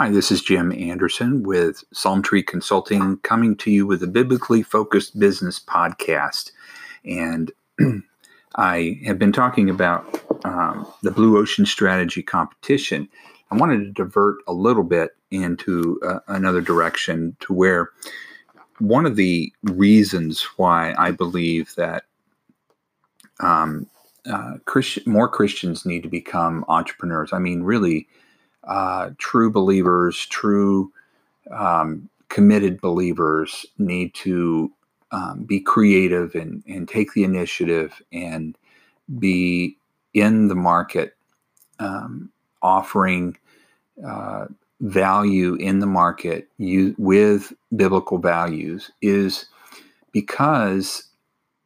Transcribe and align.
Hi, 0.00 0.08
this 0.08 0.30
is 0.30 0.40
Jim 0.40 0.72
Anderson 0.72 1.42
with 1.42 1.84
Psalm 1.92 2.22
Tree 2.22 2.42
Consulting 2.42 3.18
coming 3.18 3.54
to 3.56 3.70
you 3.70 3.86
with 3.86 4.02
a 4.02 4.06
biblically 4.06 4.62
focused 4.62 5.18
business 5.18 5.60
podcast. 5.60 6.52
And 7.04 7.52
I 8.56 8.98
have 9.04 9.18
been 9.18 9.30
talking 9.30 9.68
about 9.68 10.22
um, 10.46 10.90
the 11.02 11.10
Blue 11.10 11.36
Ocean 11.36 11.66
Strategy 11.66 12.22
competition. 12.22 13.10
I 13.50 13.56
wanted 13.56 13.80
to 13.80 13.92
divert 13.92 14.38
a 14.46 14.54
little 14.54 14.84
bit 14.84 15.10
into 15.30 16.00
uh, 16.02 16.20
another 16.28 16.62
direction 16.62 17.36
to 17.40 17.52
where 17.52 17.90
one 18.78 19.04
of 19.04 19.16
the 19.16 19.52
reasons 19.64 20.44
why 20.56 20.94
I 20.96 21.10
believe 21.10 21.74
that 21.74 22.04
um, 23.40 23.86
uh, 24.24 24.54
Christian, 24.64 25.02
more 25.04 25.28
Christians 25.28 25.84
need 25.84 26.02
to 26.04 26.08
become 26.08 26.64
entrepreneurs. 26.68 27.34
I 27.34 27.38
mean, 27.38 27.64
really, 27.64 28.08
uh, 28.64 29.10
true 29.18 29.50
believers, 29.50 30.26
true 30.26 30.92
um, 31.50 32.08
committed 32.28 32.80
believers 32.80 33.66
need 33.78 34.14
to 34.14 34.72
um, 35.12 35.44
be 35.44 35.60
creative 35.60 36.34
and, 36.34 36.62
and 36.66 36.88
take 36.88 37.12
the 37.12 37.24
initiative 37.24 38.00
and 38.12 38.56
be 39.18 39.76
in 40.14 40.48
the 40.48 40.54
market 40.54 41.16
um, 41.78 42.30
offering 42.62 43.36
uh, 44.06 44.46
value 44.80 45.54
in 45.56 45.80
the 45.80 45.86
market 45.86 46.48
you, 46.58 46.94
with 46.98 47.52
biblical 47.76 48.18
values 48.18 48.90
is 49.02 49.46
because 50.12 51.04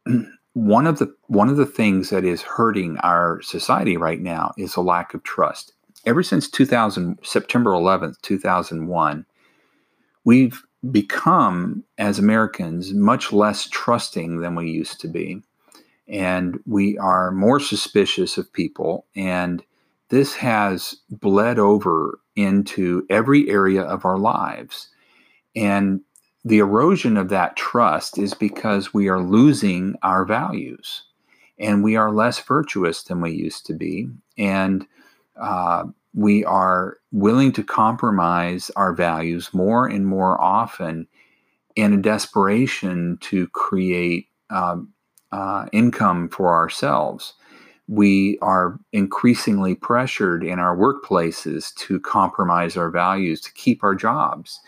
one 0.54 0.86
of 0.86 0.98
the 0.98 1.14
one 1.28 1.48
of 1.48 1.56
the 1.56 1.66
things 1.66 2.10
that 2.10 2.24
is 2.24 2.42
hurting 2.42 2.96
our 2.98 3.40
society 3.42 3.96
right 3.96 4.20
now 4.20 4.52
is 4.56 4.76
a 4.76 4.80
lack 4.80 5.14
of 5.14 5.22
trust 5.22 5.72
ever 6.06 6.22
since 6.22 6.48
2000, 6.48 7.18
September 7.22 7.70
11th, 7.70 8.20
2001, 8.22 9.26
we've 10.24 10.62
become, 10.90 11.84
as 11.98 12.18
Americans, 12.18 12.92
much 12.92 13.32
less 13.32 13.68
trusting 13.68 14.40
than 14.40 14.54
we 14.54 14.70
used 14.70 15.00
to 15.00 15.08
be. 15.08 15.42
And 16.06 16.58
we 16.66 16.98
are 16.98 17.30
more 17.30 17.60
suspicious 17.60 18.36
of 18.36 18.52
people. 18.52 19.06
And 19.16 19.62
this 20.10 20.34
has 20.34 20.96
bled 21.10 21.58
over 21.58 22.18
into 22.36 23.06
every 23.08 23.48
area 23.48 23.82
of 23.82 24.04
our 24.04 24.18
lives. 24.18 24.88
And 25.56 26.00
the 26.44 26.58
erosion 26.58 27.16
of 27.16 27.30
that 27.30 27.56
trust 27.56 28.18
is 28.18 28.34
because 28.34 28.92
we 28.92 29.08
are 29.08 29.20
losing 29.20 29.96
our 30.02 30.26
values 30.26 31.04
and 31.58 31.82
we 31.82 31.96
are 31.96 32.12
less 32.12 32.38
virtuous 32.40 33.04
than 33.04 33.20
we 33.20 33.30
used 33.32 33.64
to 33.66 33.72
be. 33.72 34.08
And 34.36 34.86
uh, 35.40 35.84
we 36.14 36.44
are 36.44 36.98
willing 37.12 37.52
to 37.52 37.62
compromise 37.64 38.70
our 38.76 38.92
values 38.92 39.52
more 39.52 39.86
and 39.86 40.06
more 40.06 40.40
often 40.40 41.06
in 41.76 41.92
a 41.92 42.00
desperation 42.00 43.18
to 43.20 43.48
create 43.48 44.28
um, 44.50 44.92
uh, 45.32 45.66
income 45.72 46.28
for 46.28 46.54
ourselves. 46.54 47.34
We 47.88 48.38
are 48.40 48.78
increasingly 48.92 49.74
pressured 49.74 50.44
in 50.44 50.58
our 50.58 50.76
workplaces 50.76 51.74
to 51.76 52.00
compromise 52.00 52.76
our 52.76 52.90
values 52.90 53.40
to 53.42 53.52
keep 53.52 53.82
our 53.82 53.94
jobs. 53.94 54.60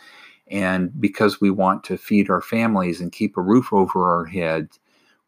And 0.49 0.91
because 1.01 1.41
we 1.41 1.51
want 1.51 1.83
to 1.85 1.97
feed 1.97 2.29
our 2.29 2.41
families 2.41 3.01
and 3.01 3.11
keep 3.13 3.37
a 3.37 3.43
roof 3.43 3.73
over 3.73 4.17
our 4.17 4.27
heads, 4.27 4.79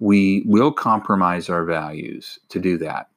we 0.00 0.42
will 0.46 0.72
compromise 0.72 1.48
our 1.48 1.64
values 1.64 2.38
to 2.50 2.60
do 2.60 2.76
that. 2.78 3.08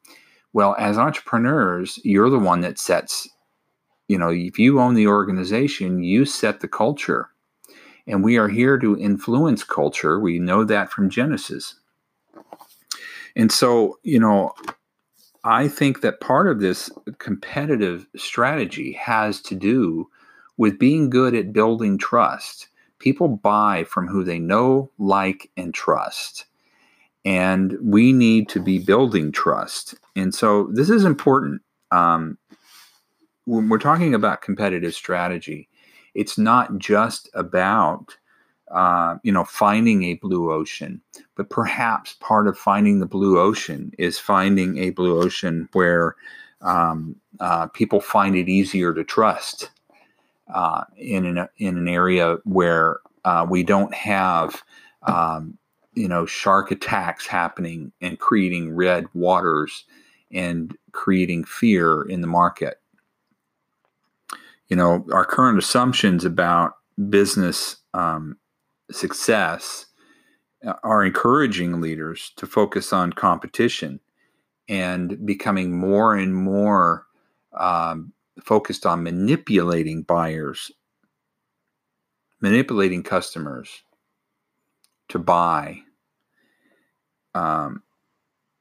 Well, 0.54 0.76
as 0.78 0.98
entrepreneurs, 0.98 2.00
you're 2.04 2.30
the 2.30 2.40
one 2.40 2.62
that 2.62 2.78
sets, 2.78 3.30
you 4.08 4.18
know, 4.18 4.30
if 4.30 4.60
you 4.60 4.80
own 4.80 4.96
the 4.96 5.08
organization, 5.08 6.04
you 6.04 6.26
set 6.26 6.60
the 6.60 6.68
culture. 6.68 7.30
And 8.08 8.24
we 8.24 8.38
are 8.38 8.50
here 8.50 8.78
to 8.80 8.98
influence 8.98 9.64
culture. 9.64 10.20
We 10.20 10.40
know 10.40 10.66
that 10.66 10.92
from 10.92 11.10
Genesis. 11.10 11.76
And 13.36 13.52
so, 13.52 14.00
you 14.04 14.20
know, 14.20 14.52
I 15.44 15.68
think 15.68 16.02
that 16.02 16.20
part 16.20 16.48
of 16.48 16.60
this 16.60 16.90
competitive 17.20 18.06
strategy 18.18 18.92
has 18.94 19.40
to 19.44 19.56
do 19.56 20.10
with 20.58 20.78
being 20.78 21.10
good 21.10 21.34
at 21.34 21.54
building 21.54 21.98
trust. 21.98 22.68
People 23.00 23.30
buy 23.30 23.86
from 23.86 24.08
who 24.08 24.24
they 24.24 24.38
know, 24.38 24.92
like, 25.00 25.50
and 25.56 25.74
trust 25.74 26.46
and 27.26 27.78
we 27.82 28.14
need 28.14 28.50
to 28.50 28.60
be 28.60 28.80
building 28.80 29.32
trust. 29.32 29.96
And 30.16 30.34
so 30.34 30.70
this 30.74 30.90
is 30.90 31.06
important. 31.06 31.62
Um, 31.92 32.38
when 33.46 33.70
we're 33.70 33.80
talking 33.80 34.14
about 34.14 34.42
competitive 34.42 34.94
strategy, 34.94 35.68
it's 36.14 36.38
not 36.38 36.78
just 36.78 37.30
about 37.34 38.18
uh, 38.72 39.18
you 39.24 39.32
know 39.32 39.44
finding 39.44 40.04
a 40.04 40.16
blue 40.16 40.52
ocean, 40.52 41.02
but 41.36 41.50
perhaps 41.50 42.16
part 42.20 42.48
of 42.48 42.58
finding 42.58 43.00
the 43.00 43.06
blue 43.06 43.40
ocean 43.40 43.92
is 43.98 44.18
finding 44.18 44.78
a 44.78 44.92
blue 44.92 45.22
ocean 45.22 45.68
where 45.74 46.16
um, 46.62 47.16
uh, 47.40 47.68
people 47.68 48.00
find 48.00 48.36
it 48.36 48.48
easier 48.48 48.94
to 48.94 49.04
trust 49.04 49.70
uh, 50.54 50.84
in 50.98 51.26
an 51.26 51.48
in 51.58 51.78
an 51.78 51.88
area 51.88 52.38
where 52.44 53.00
uh, 53.26 53.46
we 53.50 53.64
don't 53.64 53.94
have 53.94 54.64
um, 55.04 55.58
you 55.94 56.08
know 56.08 56.26
shark 56.26 56.72
attacks 56.72 57.28
happening 57.28 57.92
and 58.02 58.20
creating 58.20 58.76
red 58.76 59.06
waters 59.14 59.86
and 60.32 60.78
creating 60.94 61.44
fear 61.44 62.04
in 62.04 62.22
the 62.22 62.28
market. 62.28 62.80
You 64.68 64.76
know 64.76 65.06
our 65.12 65.26
current 65.26 65.58
assumptions 65.58 66.26
about 66.26 66.74
business 67.10 67.78
um, 67.94 68.38
success 68.92 69.86
uh, 70.66 70.74
are 70.84 71.04
encouraging 71.04 71.82
leaders 71.82 72.32
to 72.38 72.46
focus 72.46 72.94
on 72.94 73.14
competition 73.14 74.00
and 74.70 75.26
becoming 75.26 75.78
more 75.78 76.16
and 76.16 76.34
more 76.34 77.06
um, 77.58 78.14
focused 78.42 78.86
on 78.86 79.04
manipulating 79.04 80.04
buyers 80.04 80.72
manipulating 82.42 83.04
customers 83.04 83.84
to 85.12 85.20
buy, 85.20 85.82
um, 87.34 87.84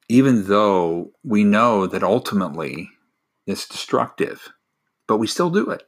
even 0.08 0.48
though 0.48 1.12
we 1.24 1.44
know 1.44 1.86
that 1.86 2.02
ultimately 2.02 2.88
it's 3.46 3.68
destructive, 3.68 4.52
but 5.06 5.18
we 5.18 5.26
still 5.26 5.50
do 5.50 5.70
it. 5.70 5.84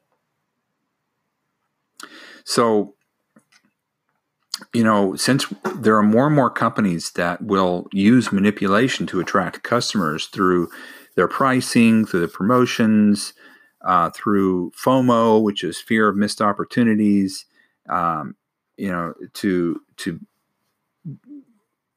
So, 2.44 2.94
you 4.72 4.84
know, 4.84 5.16
since 5.16 5.46
there 5.76 5.96
are 5.96 6.02
more 6.02 6.26
and 6.26 6.34
more 6.36 6.50
companies 6.50 7.10
that 7.12 7.42
will 7.42 7.86
use 7.92 8.32
manipulation 8.32 9.06
to 9.08 9.20
attract 9.20 9.64
customers 9.64 10.26
through 10.26 10.68
their 11.16 11.28
pricing, 11.28 12.06
through 12.06 12.20
the 12.20 12.28
promotions, 12.28 13.32
uh, 13.84 14.10
through 14.10 14.70
FOMO, 14.72 15.42
which 15.42 15.64
is 15.64 15.80
fear 15.80 16.08
of 16.08 16.16
missed 16.16 16.40
opportunities, 16.40 17.46
um, 17.88 18.36
you 18.76 18.90
know, 18.90 19.14
to 19.34 19.80
to 19.96 20.20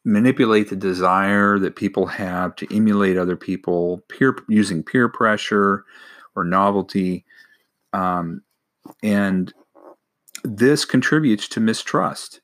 manipulate 0.06 0.70
the 0.70 0.76
desire 0.76 1.58
that 1.58 1.76
people 1.76 2.06
have 2.06 2.56
to 2.58 2.76
emulate 2.76 3.18
other 3.18 3.36
people, 3.36 4.04
peer 4.08 4.38
using 4.48 4.84
peer 4.84 5.10
pressure 5.10 5.84
or 6.36 6.44
novelty, 6.44 7.26
um, 7.92 8.42
and 9.02 9.54
this 10.44 10.86
contributes 10.86 11.48
to 11.50 11.60
mistrust. 11.60 12.40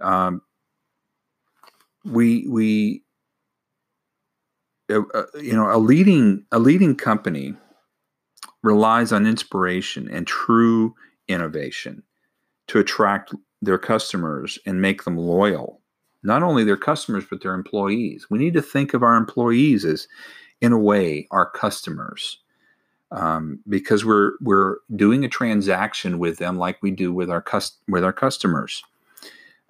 Um, 0.00 0.42
we 2.04 2.46
we 2.48 3.02
uh, 4.90 5.02
uh, 5.14 5.24
you 5.40 5.54
know 5.54 5.74
a 5.74 5.78
leading 5.78 6.44
a 6.52 6.58
leading 6.58 6.94
company 6.94 7.54
relies 8.62 9.12
on 9.12 9.26
inspiration 9.26 10.08
and 10.10 10.26
true 10.26 10.94
innovation 11.28 12.02
to 12.66 12.78
attract 12.78 13.34
their 13.62 13.78
customers 13.78 14.58
and 14.66 14.82
make 14.82 15.04
them 15.04 15.16
loyal 15.16 15.80
not 16.22 16.42
only 16.42 16.64
their 16.64 16.76
customers, 16.76 17.24
but 17.28 17.42
their 17.42 17.54
employees. 17.54 18.26
We 18.30 18.38
need 18.38 18.54
to 18.54 18.62
think 18.62 18.94
of 18.94 19.02
our 19.02 19.16
employees 19.16 19.84
as, 19.84 20.08
in 20.60 20.72
a 20.72 20.78
way, 20.78 21.26
our 21.30 21.48
customers. 21.48 22.38
Um, 23.10 23.60
because 23.66 24.04
we're 24.04 24.32
we're 24.42 24.76
doing 24.94 25.24
a 25.24 25.30
transaction 25.30 26.18
with 26.18 26.36
them 26.36 26.58
like 26.58 26.82
we 26.82 26.90
do 26.90 27.10
with 27.10 27.30
our 27.30 27.42
with 27.88 28.04
our 28.04 28.12
customers. 28.12 28.82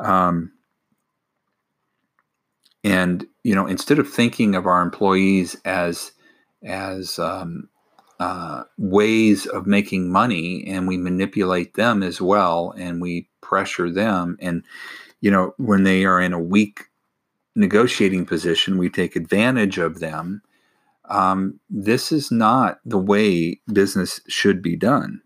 Um, 0.01 0.53
and 2.83 3.27
you 3.45 3.55
know, 3.55 3.67
instead 3.67 3.99
of 3.99 4.09
thinking 4.09 4.55
of 4.55 4.67
our 4.67 4.83
employees 4.83 5.57
as 5.65 6.13
as 6.65 7.19
um, 7.19 7.69
uh, 8.19 8.65
ways 8.77 9.47
of 9.47 9.67
making 9.67 10.11
money, 10.11 10.65
and 10.67 10.89
we 10.89 10.97
manipulate 10.97 11.75
them 11.75 12.03
as 12.03 12.21
well, 12.21 12.75
and 12.77 13.01
we 13.01 13.29
pressure 13.41 13.91
them, 13.91 14.37
and 14.41 14.63
you 15.21 15.31
know, 15.31 15.55
when 15.57 15.85
they 15.85 16.05
are 16.05 16.21
in 16.21 16.33
a 16.33 16.39
weak 16.41 16.85
negotiating 17.55 18.27
position, 18.27 18.79
we 18.79 18.89
take 18.89 19.17
advantage 19.17 19.79
of 19.79 20.01
them. 20.01 20.43
Um, 21.09 21.61
this 21.71 22.13
is 22.13 22.31
not 22.31 22.81
the 22.85 22.99
way 22.99 23.61
business 23.73 24.21
should 24.29 24.63
be 24.63 24.77
done. 24.77 25.23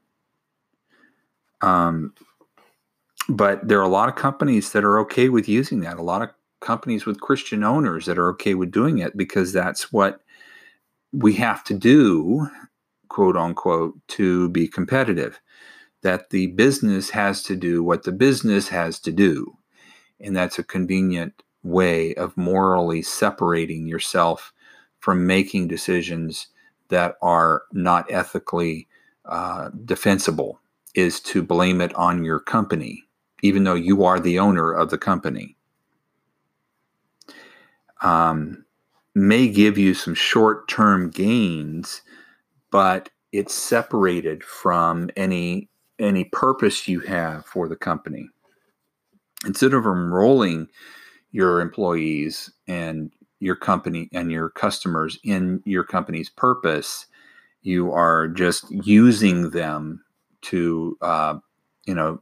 Um, 1.61 2.15
but 3.29 3.67
there 3.69 3.79
are 3.79 3.85
a 3.85 3.89
lot 3.89 4.09
of 4.09 4.17
companies 4.17 4.73
that 4.73 4.85
are 4.85 4.99
okay 5.01 5.29
with 5.29 5.49
using 5.49 5.81
that. 5.81 5.99
A 5.99 6.03
lot 6.03 6.23
of 6.23 6.31
companies 6.61 7.07
with 7.07 7.21
Christian 7.21 7.65
owners 7.65 8.07
that 8.07 8.19
are 8.19 8.31
okay 8.31 8.55
with 8.55 8.71
doing 8.71 8.99
it 8.99 9.17
because 9.17 9.53
that's 9.53 9.93
what 9.93 10.21
we 11.13 11.35
have 11.35 11.65
to 11.65 11.75
do, 11.75 12.49
quote 13.09 13.37
unquote, 13.37 13.97
to 14.09 14.49
be 14.51 14.69
competitive. 14.69 15.41
That 16.03 16.31
the 16.31 16.49
business 16.49 17.11
has 17.11 17.43
to 17.45 17.57
do 17.57 17.83
what 17.85 18.03
the 18.05 18.13
business 18.13 18.69
has 18.69 18.99
to 19.01 19.13
do. 19.13 19.57
And 20.23 20.37
that's 20.37 20.59
a 20.59 20.65
convenient 20.65 21.43
way 21.63 22.15
of 22.15 22.37
morally 22.37 23.03
separating 23.03 23.87
yourself 23.87 24.53
from 24.99 25.27
making 25.27 25.69
decisions 25.69 26.49
that 26.89 27.17
are 27.23 27.63
not 27.73 28.11
ethically 28.11 28.87
uh, 29.25 29.71
defensible, 29.85 30.61
is 30.95 31.21
to 31.21 31.43
blame 31.43 31.81
it 31.81 31.95
on 31.95 32.25
your 32.25 32.39
company, 32.39 33.05
even 33.43 33.65
though 33.65 33.75
you 33.75 34.05
are 34.05 34.21
the 34.21 34.39
owner 34.39 34.73
of 34.73 34.91
the 34.91 34.99
company. 34.99 35.57
Um, 38.03 38.65
may 39.15 39.49
give 39.49 39.79
you 39.79 39.95
some 39.95 40.15
short 40.15 40.69
term 40.69 41.11
gains, 41.11 42.03
but 42.71 43.11
it's 43.33 43.55
separated 43.55 44.45
from 44.45 45.11
any 45.17 45.69
any 45.99 46.25
purpose 46.25 46.89
you 46.89 47.01
have 47.01 47.47
for 47.47 47.69
the 47.69 47.77
company. 47.77 48.29
Instead 49.47 49.75
of 49.75 49.85
enrolling 49.85 50.69
your 51.33 51.61
employees 51.61 52.51
and 52.69 53.11
your 53.41 53.57
company 53.57 54.09
and 54.13 54.31
your 54.31 54.51
customers 54.51 55.19
in 55.25 55.63
your 55.65 55.83
company's 55.83 56.31
purpose, 56.31 57.07
you 57.63 57.93
are 57.93 58.29
just 58.29 58.71
using 58.71 59.51
them 59.51 60.05
to, 60.43 60.97
uh, 61.01 61.39
you 61.87 61.95
know, 61.95 62.21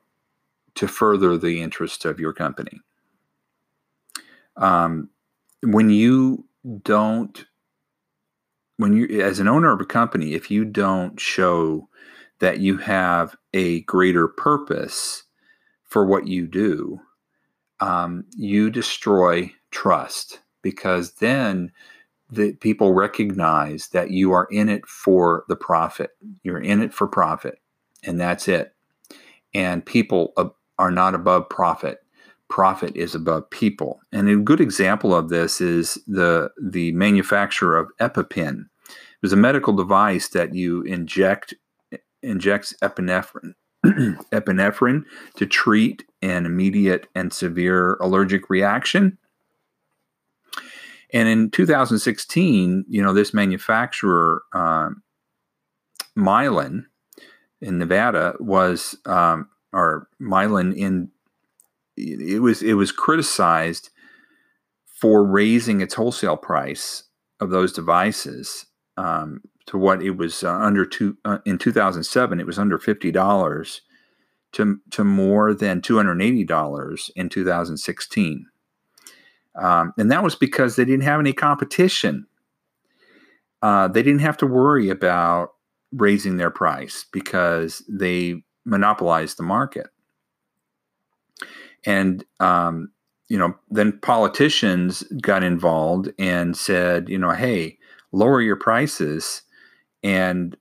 to 0.75 0.89
further 0.89 1.37
the 1.37 1.61
interest 1.61 2.05
of 2.05 2.21
your 2.21 2.33
company. 2.33 2.81
Um, 4.57 5.11
when 5.63 5.91
you 5.91 6.47
don't, 6.83 7.45
when 8.77 8.95
you, 8.95 9.21
as 9.23 9.41
an 9.41 9.49
owner 9.49 9.73
of 9.73 9.81
a 9.81 9.87
company, 9.87 10.35
if 10.35 10.51
you 10.51 10.65
don't 10.65 11.21
show 11.21 11.89
that 12.39 12.61
you 12.61 12.79
have 12.79 13.37
a 13.53 13.83
greater 13.83 14.27
purpose 14.29 15.25
for 15.85 16.07
what 16.07 16.27
you 16.27 16.47
do, 16.47 17.01
um, 17.81 18.25
you 18.37 18.71
destroy 18.71 19.53
trust 19.71 20.41
because 20.63 21.15
then 21.15 21.73
the 22.31 22.53
people 22.55 22.93
recognize 22.93 23.89
that 23.89 24.11
you 24.11 24.33
are 24.33 24.47
in 24.51 24.69
it 24.69 24.87
for 24.87 25.45
the 25.49 25.57
profit. 25.57 26.11
You're 26.43 26.61
in 26.61 26.81
it 26.81 26.93
for 26.93 27.09
profit, 27.09 27.59
and 28.05 28.21
that's 28.21 28.47
it. 28.47 28.75
And 29.53 29.85
people 29.85 30.33
are 30.79 30.91
not 30.91 31.15
above 31.15 31.49
profit. 31.49 31.99
Profit 32.49 32.97
is 32.97 33.15
above 33.15 33.49
people. 33.51 34.01
And 34.13 34.29
a 34.29 34.37
good 34.37 34.61
example 34.61 35.15
of 35.15 35.29
this 35.29 35.61
is 35.61 35.99
the 36.07 36.51
the 36.61 36.93
manufacturer 36.93 37.77
of 37.77 37.91
EpiPen. 38.01 38.67
It 38.89 39.23
was 39.23 39.33
a 39.33 39.37
medical 39.37 39.75
device 39.75 40.29
that 40.29 40.55
you 40.55 40.83
inject 40.83 41.55
injects 42.23 42.75
epinephrine 42.83 43.55
epinephrine 43.85 45.05
to 45.37 45.47
treat 45.47 46.05
an 46.23 46.45
immediate 46.45 47.09
and 47.15 47.33
severe 47.33 47.95
allergic 48.01 48.51
reaction. 48.51 49.17
And 51.13 51.29
in 51.29 51.51
2016, 51.51 52.85
you 52.89 53.03
know, 53.03 53.13
this 53.13 53.35
manufacturer, 53.35 54.43
um, 54.53 55.03
Mylan 56.17 56.85
in 57.61 57.79
Nevada, 57.79 58.35
was, 58.39 58.97
um, 59.07 59.49
or 59.73 60.09
Mylan 60.21 60.77
in, 60.77 61.11
it 61.97 62.41
was 62.41 62.63
it 62.63 62.75
was 62.75 62.93
criticized 62.93 63.91
for 64.87 65.25
raising 65.25 65.81
its 65.81 65.95
wholesale 65.95 66.37
price 66.37 67.05
of 67.41 67.51
those 67.51 67.73
devices 67.73 68.67
um, 69.01 69.43
to 69.67 69.79
what 69.79 70.03
it 70.03 70.11
was 70.11 70.43
uh, 70.43 70.53
under 70.53 70.85
two 70.85 71.17
uh, 71.25 71.39
in 71.45 71.59
2007 71.59 72.41
it 72.41 72.47
was 72.47 72.59
under 72.59 72.79
$50 72.79 73.81
to, 74.53 74.81
to 74.91 75.05
more 75.05 75.55
than 75.55 75.81
$280 75.81 77.11
in 77.17 77.29
2016 77.29 78.47
um, 79.57 79.93
and 79.99 80.11
that 80.11 80.23
was 80.23 80.35
because 80.35 80.77
they 80.77 80.85
didn't 80.85 81.05
have 81.05 81.21
any 81.21 81.33
competition. 81.33 82.27
Uh, 83.63 83.89
they 83.89 84.03
didn't 84.03 84.21
have 84.21 84.37
to 84.39 84.47
worry 84.47 84.89
about 84.89 85.51
raising 85.93 86.37
their 86.37 86.51
price 86.51 87.05
because 87.13 87.83
they 87.89 88.43
monopolized 88.65 89.39
the 89.39 89.43
market. 89.43 89.89
And 91.85 92.25
um, 92.39 92.93
you 93.29 93.39
know 93.39 93.55
then 93.71 93.99
politicians 94.01 95.03
got 95.23 95.43
involved 95.43 96.13
and 96.19 96.57
said 96.57 97.09
you 97.09 97.17
know 97.17 97.31
hey 97.31 97.79
lower 98.13 98.41
your 98.41 98.57
prices 98.57 99.43
and 100.03 100.57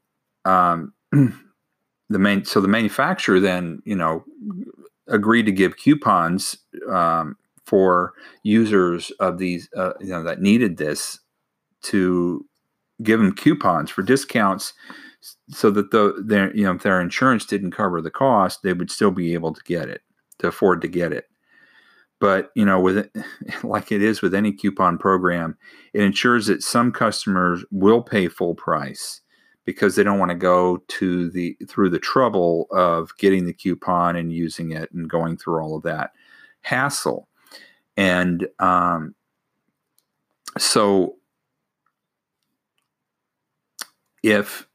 um, 0.46 0.94
the 1.12 2.20
main 2.20 2.46
so 2.46 2.62
the 2.62 2.68
manufacturer 2.68 3.40
then 3.40 3.82
you 3.86 3.96
know 3.96 4.24
agreed 5.08 5.46
to 5.46 5.52
give 5.52 5.78
coupons 5.78 6.58
um, 6.92 7.36
for 7.66 8.14
users 8.44 9.12
of 9.20 9.38
these 9.38 9.70
uh, 9.76 9.94
you 10.00 10.10
know 10.10 10.24
that 10.24 10.42
needed 10.42 10.78
this 10.78 11.20
to 11.82 12.46
give 13.02 13.20
them 13.20 13.34
coupons 13.34 13.90
for 13.90 14.02
discounts 14.02 14.74
so 15.50 15.70
that 15.72 15.92
the 15.92 16.24
their 16.26 16.56
you 16.56 16.64
know 16.64 16.72
if 16.72 16.84
their 16.84 17.02
insurance 17.02 17.46
didn't 17.46 17.72
cover 17.72 18.02
the 18.02 18.12
cost 18.12 18.62
they 18.64 18.74
would 18.74 18.92
still 18.92 19.12
be 19.12 19.34
able 19.34 19.54
to 19.54 19.62
get 19.66 19.90
it 19.90 20.02
to 20.38 20.48
afford 20.48 20.82
to 20.82 20.88
get 20.88 21.12
it 21.12 21.26
but 22.20 22.52
you 22.56 22.66
know 22.66 22.80
with 22.80 23.10
like 23.64 23.92
it 23.92 24.02
is 24.02 24.22
with 24.22 24.34
any 24.34 24.52
coupon 24.52 24.98
program 24.98 25.58
it 25.94 26.02
ensures 26.02 26.48
that 26.48 26.64
some 26.64 26.92
customers 26.92 27.64
will 27.72 28.02
pay 28.02 28.28
full 28.28 28.56
price 28.56 29.22
because 29.70 29.96
they 29.96 30.04
don't 30.04 30.18
want 30.18 30.32
to 30.32 30.36
go 30.36 30.78
to 30.88 31.30
the 31.30 31.56
through 31.68 31.92
the 31.92 32.00
trouble 32.00 32.66
of 32.72 33.16
getting 33.20 33.46
the 33.46 33.54
coupon 33.54 34.16
and 34.16 34.34
using 34.34 34.72
it 34.72 34.92
and 34.92 35.08
going 35.08 35.38
through 35.38 35.62
all 35.62 35.76
of 35.76 35.84
that 35.84 36.12
hassle. 36.62 37.28
And 37.96 38.48
um, 38.58 39.14
so 40.58 41.18
if 44.24 44.68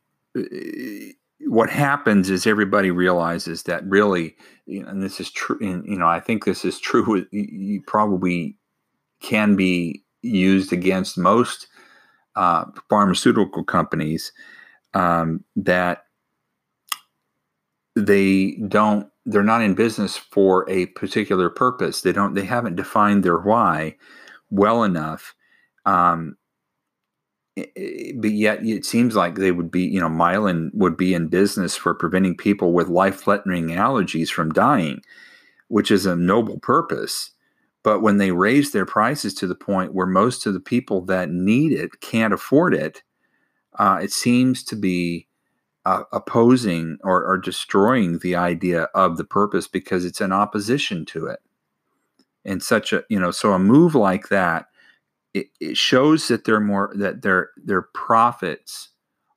what 1.47 1.71
happens 1.71 2.31
is 2.31 2.47
everybody 2.47 2.91
realizes 2.91 3.65
that 3.65 3.85
really, 3.87 4.37
and 4.67 5.03
this 5.03 5.21
is 5.21 5.31
true. 5.31 5.59
You 5.61 5.99
know, 5.99 6.07
I 6.07 6.21
think 6.21 6.45
this 6.45 6.65
is 6.65 6.79
true. 6.79 7.27
You 7.31 7.83
probably 7.87 8.57
can 9.21 9.57
be 9.57 10.05
used 10.23 10.73
against 10.73 11.19
most 11.19 11.67
uh, 12.37 12.65
pharmaceutical 12.89 13.65
companies 13.65 14.33
um, 14.95 15.45
that 15.57 16.05
they 17.97 18.59
don't. 18.69 19.09
They're 19.27 19.43
not 19.43 19.63
in 19.63 19.75
business 19.75 20.17
for 20.17 20.69
a 20.69 20.87
particular 20.87 21.49
purpose. 21.49 22.03
They 22.03 22.13
don't. 22.13 22.35
They 22.35 22.45
haven't 22.45 22.77
defined 22.77 23.25
their 23.25 23.39
why 23.39 23.97
well 24.51 24.83
enough. 24.83 25.35
Um, 25.87 26.37
but 27.57 28.31
yet 28.31 28.65
it 28.65 28.85
seems 28.85 29.15
like 29.15 29.37
they 29.37 29.53
would 29.53 29.71
be, 29.71 29.83
you 29.83 30.01
know, 30.01 30.09
Mylan 30.09 30.71
would 30.75 30.97
be 30.97 31.15
in 31.15 31.29
business 31.29 31.77
for 31.77 31.95
preventing 31.95 32.37
people 32.37 32.73
with 32.73 32.89
life 32.89 33.21
threatening 33.21 33.69
allergies 33.69 34.29
from 34.29 34.53
dying, 34.53 35.01
which 35.69 35.91
is 35.91 36.05
a 36.05 36.17
noble 36.17 36.59
purpose. 36.59 37.31
But 37.85 38.01
when 38.01 38.17
they 38.17 38.33
raise 38.33 38.73
their 38.73 38.87
prices 38.87 39.35
to 39.35 39.47
the 39.47 39.55
point 39.55 39.95
where 39.95 40.07
most 40.07 40.47
of 40.47 40.55
the 40.55 40.61
people 40.61 41.03
that 41.03 41.31
need 41.31 41.73
it 41.73 42.01
can't 42.01 42.35
afford 42.35 42.75
it, 42.75 43.03
uh, 43.79 44.01
it 44.03 44.11
seems 44.11 44.65
to 44.65 44.77
be 44.77 45.29
uh, 45.85 46.05
opposing 46.13 46.99
or, 47.05 47.25
or 47.25 47.39
destroying 47.39 48.19
the 48.19 48.35
idea 48.35 48.85
of 48.95 49.17
the 49.17 49.25
purpose 49.25 49.69
because 49.69 50.05
it's 50.05 50.21
in 50.21 50.33
opposition 50.33 51.05
to 51.05 51.27
it. 51.27 51.41
And 52.45 52.63
such 52.63 52.93
a, 52.93 53.05
you 53.09 53.21
know, 53.21 53.31
so 53.31 53.53
a 53.53 53.59
move 53.59 53.95
like 53.95 54.29
that 54.29 54.67
it, 55.35 55.49
it 55.61 55.77
shows 55.77 56.29
that 56.29 56.45
they're 56.45 56.61
more 56.61 56.93
that 56.97 57.23
their 57.23 57.51
their 57.57 57.83
profits 57.83 58.91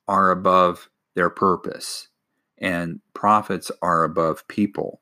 are 0.08 0.32
above 0.32 0.90
their 1.16 1.30
purpose 1.30 2.08
and 2.60 3.02
profits 3.14 3.72
are 3.82 4.04
above 4.04 4.48
people. 4.48 5.02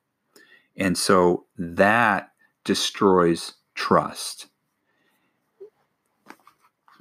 And 0.78 0.98
so 0.98 1.46
that 1.58 2.32
destroys 2.64 3.54
trust. 3.76 4.48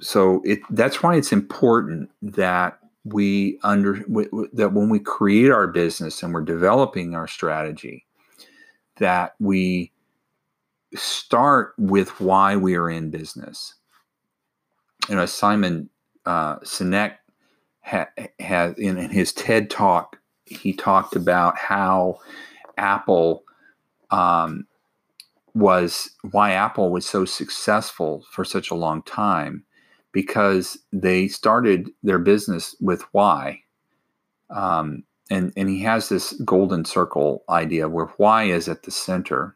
So 0.01 0.41
it 0.45 0.59
that's 0.69 1.03
why 1.03 1.15
it's 1.15 1.33
important 1.33 2.11
that 2.21 2.79
we 3.05 3.59
under 3.63 3.99
w- 4.01 4.29
w- 4.29 4.49
that 4.53 4.73
when 4.73 4.89
we 4.89 4.99
create 4.99 5.51
our 5.51 5.67
business 5.67 6.23
and 6.23 6.33
we're 6.33 6.41
developing 6.41 7.15
our 7.15 7.27
strategy 7.27 8.05
that 8.97 9.35
we 9.39 9.91
start 10.95 11.73
with 11.77 12.19
why 12.21 12.55
we 12.55 12.75
are 12.75 12.89
in 12.89 13.09
business 13.11 13.75
you 15.09 15.15
know, 15.15 15.25
Simon 15.25 15.89
uh, 16.25 16.57
Sinek 16.59 17.15
ha- 17.81 18.09
has 18.39 18.77
in, 18.77 18.97
in 18.97 19.09
his 19.09 19.33
TED 19.33 19.69
talk, 19.69 20.17
he 20.45 20.73
talked 20.73 21.15
about 21.15 21.57
how 21.57 22.19
Apple 22.77 23.43
um, 24.11 24.67
was 25.53 26.11
why 26.31 26.51
Apple 26.51 26.91
was 26.91 27.05
so 27.05 27.25
successful 27.25 28.25
for 28.31 28.43
such 28.43 28.69
a 28.69 28.75
long 28.75 29.01
time 29.03 29.63
because 30.11 30.77
they 30.93 31.27
started 31.27 31.89
their 32.03 32.19
business 32.19 32.75
with 32.79 33.03
why. 33.11 33.61
Um, 34.49 35.03
and, 35.29 35.51
and 35.57 35.69
he 35.69 35.81
has 35.81 36.07
this 36.07 36.33
golden 36.45 36.85
circle 36.85 37.43
idea 37.49 37.89
where 37.89 38.07
why 38.17 38.43
is 38.43 38.69
at 38.69 38.83
the 38.83 38.91
center, 38.91 39.55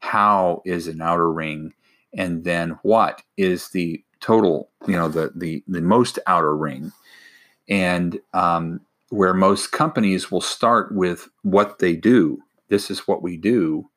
how 0.00 0.62
is 0.66 0.86
an 0.86 1.00
outer 1.00 1.32
ring, 1.32 1.72
and 2.14 2.44
then 2.44 2.78
what 2.82 3.22
is 3.36 3.70
the 3.70 4.04
total, 4.20 4.70
you 4.86 4.96
know, 4.96 5.08
the 5.08 5.32
the 5.34 5.62
the 5.68 5.80
most 5.80 6.18
outer 6.26 6.56
ring. 6.56 6.92
And 7.68 8.18
um, 8.32 8.80
where 9.10 9.34
most 9.34 9.72
companies 9.72 10.30
will 10.30 10.40
start 10.40 10.94
with 10.94 11.28
what 11.42 11.78
they 11.78 11.94
do. 11.94 12.42
This 12.68 12.90
is 12.90 13.08
what 13.08 13.22
we 13.22 13.36
do, 13.36 13.88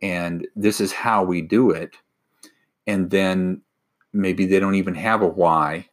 and 0.00 0.46
this 0.56 0.80
is 0.80 0.92
how 0.92 1.24
we 1.24 1.40
do 1.40 1.70
it. 1.70 1.96
And 2.86 3.10
then 3.10 3.62
maybe 4.12 4.46
they 4.46 4.60
don't 4.60 4.74
even 4.74 4.94
have 4.94 5.22
a 5.22 5.28
why. 5.28 5.88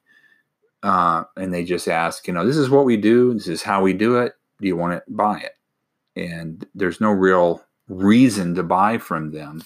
Uh, 0.82 1.24
and 1.36 1.54
they 1.54 1.64
just 1.64 1.88
ask, 1.88 2.28
you 2.28 2.34
know, 2.34 2.46
this 2.46 2.58
is 2.58 2.70
what 2.70 2.86
we 2.86 2.98
do. 2.98 3.34
This 3.34 3.48
is 3.48 3.62
how 3.62 3.82
we 3.82 3.94
do 3.94 4.18
it. 4.18 4.34
Do 4.62 4.68
you 4.68 4.78
want 4.78 4.94
to 4.94 5.12
buy 5.12 5.40
it? 5.40 5.58
And 6.16 6.66
there's 6.74 7.02
no 7.02 7.12
real 7.12 7.64
reason 7.88 8.56
to 8.56 8.64
buy 8.64 8.98
from 8.98 9.32
them. 9.32 9.64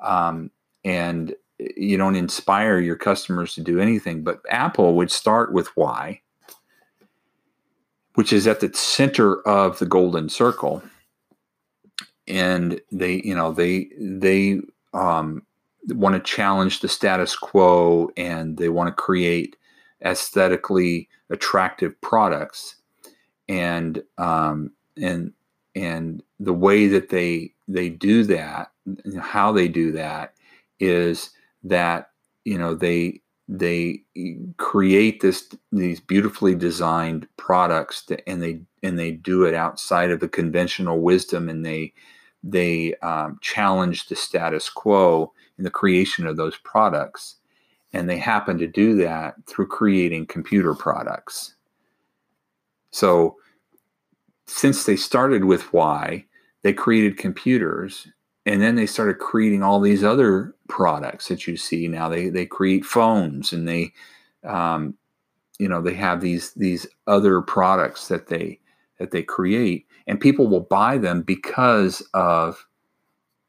Um, 0.00 0.50
and 0.84 1.34
you 1.58 1.96
don't 1.96 2.16
inspire 2.16 2.78
your 2.80 2.96
customers 2.96 3.54
to 3.54 3.60
do 3.60 3.80
anything. 3.80 4.22
But 4.22 4.40
Apple 4.48 4.94
would 4.94 5.10
start 5.10 5.52
with 5.52 5.68
why 5.76 6.20
which 8.14 8.32
is 8.32 8.46
at 8.46 8.60
the 8.60 8.72
center 8.72 9.40
of 9.42 9.78
the 9.78 9.86
golden 9.86 10.28
circle 10.28 10.82
and 12.26 12.80
they 12.90 13.20
you 13.24 13.34
know 13.34 13.52
they 13.52 13.88
they 13.98 14.60
um, 14.94 15.42
want 15.88 16.14
to 16.14 16.20
challenge 16.20 16.80
the 16.80 16.88
status 16.88 17.36
quo 17.36 18.08
and 18.16 18.56
they 18.56 18.68
want 18.68 18.88
to 18.88 19.02
create 19.02 19.56
aesthetically 20.04 21.08
attractive 21.30 22.00
products 22.00 22.76
and 23.48 24.02
um, 24.18 24.70
and 25.00 25.32
and 25.74 26.22
the 26.40 26.52
way 26.52 26.86
that 26.86 27.10
they 27.10 27.52
they 27.68 27.88
do 27.88 28.24
that 28.24 28.70
how 29.20 29.52
they 29.52 29.68
do 29.68 29.92
that 29.92 30.34
is 30.80 31.30
that 31.64 32.10
you 32.44 32.58
know 32.58 32.74
they 32.74 33.20
they 33.48 34.02
create 34.56 35.20
this 35.20 35.48
these 35.72 36.00
beautifully 36.00 36.54
designed 36.54 37.26
products 37.36 38.02
to, 38.06 38.28
and 38.28 38.42
they 38.42 38.60
and 38.82 38.98
they 38.98 39.10
do 39.10 39.44
it 39.44 39.54
outside 39.54 40.10
of 40.10 40.20
the 40.20 40.28
conventional 40.28 41.00
wisdom 41.00 41.48
and 41.48 41.64
they 41.64 41.92
they 42.44 42.94
um, 42.96 43.38
challenge 43.40 44.06
the 44.06 44.14
status 44.14 44.68
quo 44.68 45.32
in 45.58 45.64
the 45.64 45.70
creation 45.70 46.26
of 46.26 46.36
those 46.36 46.56
products. 46.58 47.36
And 47.92 48.08
they 48.08 48.18
happen 48.18 48.58
to 48.58 48.66
do 48.66 48.96
that 48.96 49.34
through 49.46 49.68
creating 49.68 50.26
computer 50.26 50.74
products. 50.74 51.54
So 52.90 53.36
since 54.46 54.84
they 54.84 54.96
started 54.96 55.44
with 55.44 55.72
why 55.72 56.26
they 56.62 56.72
created 56.72 57.16
computers 57.16 58.08
and 58.46 58.60
then 58.60 58.74
they 58.74 58.86
started 58.86 59.18
creating 59.18 59.62
all 59.62 59.80
these 59.80 60.04
other 60.04 60.54
products 60.68 61.28
that 61.28 61.46
you 61.46 61.56
see 61.56 61.88
now. 61.88 62.08
They 62.08 62.28
they 62.28 62.46
create 62.46 62.84
phones 62.84 63.52
and 63.52 63.66
they 63.68 63.92
um, 64.44 64.94
you 65.58 65.68
know 65.68 65.80
they 65.80 65.94
have 65.94 66.20
these 66.20 66.52
these 66.54 66.86
other 67.06 67.40
products 67.40 68.08
that 68.08 68.28
they 68.28 68.60
that 68.98 69.10
they 69.10 69.22
create 69.22 69.86
and 70.06 70.20
people 70.20 70.46
will 70.46 70.60
buy 70.60 70.98
them 70.98 71.22
because 71.22 72.02
of 72.12 72.66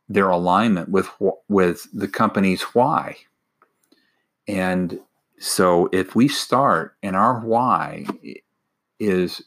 their 0.07 0.29
alignment 0.29 0.89
with 0.89 1.09
with 1.47 1.87
the 1.93 2.07
company's 2.07 2.61
why. 2.61 3.17
And 4.47 4.99
so 5.39 5.89
if 5.91 6.15
we 6.15 6.27
start 6.27 6.95
and 7.03 7.15
our 7.15 7.39
why 7.39 8.05
is 8.99 9.43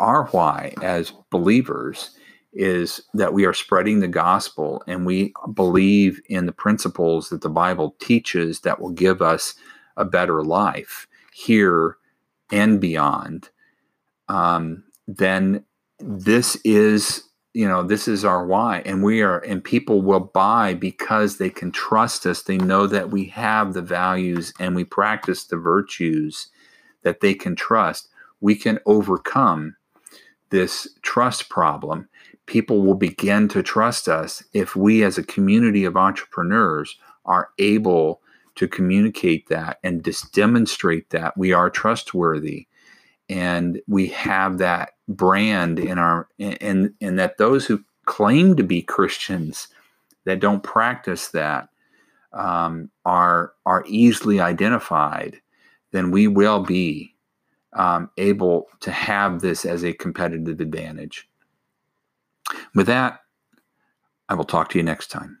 our 0.00 0.26
why 0.26 0.74
as 0.82 1.12
believers 1.30 2.10
is 2.52 3.00
that 3.14 3.32
we 3.32 3.44
are 3.44 3.52
spreading 3.52 4.00
the 4.00 4.08
gospel 4.08 4.82
and 4.86 5.04
we 5.04 5.32
believe 5.54 6.20
in 6.28 6.46
the 6.46 6.52
principles 6.52 7.28
that 7.28 7.42
the 7.42 7.50
Bible 7.50 7.94
teaches 8.00 8.60
that 8.60 8.80
will 8.80 8.90
give 8.90 9.20
us 9.20 9.54
a 9.96 10.04
better 10.04 10.42
life 10.42 11.06
here 11.32 11.96
and 12.50 12.80
beyond, 12.80 13.50
um, 14.28 14.84
then 15.06 15.64
this 16.00 16.56
is 16.64 17.24
you 17.54 17.66
know 17.66 17.82
this 17.82 18.06
is 18.06 18.24
our 18.24 18.46
why 18.46 18.82
and 18.84 19.02
we 19.02 19.22
are 19.22 19.38
and 19.40 19.64
people 19.64 20.00
will 20.02 20.20
buy 20.20 20.74
because 20.74 21.38
they 21.38 21.50
can 21.50 21.72
trust 21.72 22.26
us. 22.26 22.42
They 22.42 22.58
know 22.58 22.86
that 22.86 23.10
we 23.10 23.24
have 23.26 23.72
the 23.72 23.82
values 23.82 24.52
and 24.60 24.76
we 24.76 24.84
practice 24.84 25.44
the 25.44 25.56
virtues 25.56 26.48
that 27.02 27.20
they 27.20 27.34
can 27.34 27.56
trust. 27.56 28.08
We 28.40 28.54
can 28.54 28.78
overcome 28.86 29.76
this 30.50 30.88
trust 31.02 31.48
problem 31.48 32.08
people 32.48 32.82
will 32.82 32.94
begin 32.94 33.46
to 33.46 33.62
trust 33.62 34.08
us 34.08 34.42
if 34.54 34.74
we, 34.74 35.04
as 35.04 35.18
a 35.18 35.22
community 35.22 35.84
of 35.84 35.96
entrepreneurs, 35.96 36.96
are 37.26 37.50
able 37.58 38.22
to 38.56 38.66
communicate 38.66 39.48
that 39.48 39.78
and 39.84 40.02
just 40.02 40.32
demonstrate 40.32 41.10
that 41.10 41.36
we 41.36 41.52
are 41.52 41.70
trustworthy 41.70 42.66
and 43.28 43.80
we 43.86 44.08
have 44.08 44.58
that 44.58 44.92
brand 45.06 45.78
in 45.78 45.98
our 45.98 46.26
and 46.38 46.94
and 47.00 47.18
that 47.18 47.38
those 47.38 47.66
who 47.66 47.84
claim 48.06 48.56
to 48.56 48.62
be 48.62 48.80
Christians 48.82 49.68
that 50.24 50.40
don't 50.40 50.62
practice 50.62 51.28
that 51.28 51.68
um, 52.32 52.90
are 53.04 53.52
are 53.66 53.84
easily 53.86 54.40
identified, 54.40 55.40
then 55.92 56.10
we 56.10 56.26
will 56.26 56.60
be 56.60 57.14
um, 57.74 58.10
able 58.16 58.66
to 58.80 58.90
have 58.90 59.40
this 59.40 59.66
as 59.66 59.84
a 59.84 59.92
competitive 59.92 60.60
advantage. 60.60 61.28
With 62.74 62.86
that, 62.86 63.20
I 64.28 64.34
will 64.34 64.44
talk 64.44 64.70
to 64.70 64.78
you 64.78 64.84
next 64.84 65.08
time. 65.08 65.38